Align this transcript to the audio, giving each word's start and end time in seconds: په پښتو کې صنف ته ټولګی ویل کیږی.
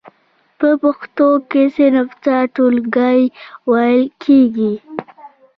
په 0.59 0.69
پښتو 0.81 1.29
کې 1.49 1.63
صنف 1.75 2.09
ته 2.23 2.35
ټولګی 2.55 3.21
ویل 3.69 4.03
کیږی. 4.23 4.73